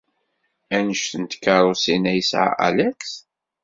Anect 0.75 1.11
n 1.17 1.23
tkeṛṛusin 1.25 2.03
ay 2.11 2.17
yesɛa 2.19 2.49
Alex? 2.67 3.09